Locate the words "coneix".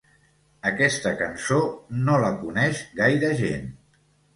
2.43-2.85